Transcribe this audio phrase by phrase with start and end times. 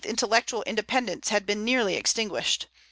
[0.03, 2.65] intellectual independence had been nearly extinguished.